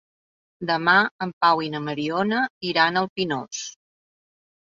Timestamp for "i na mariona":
1.65-2.41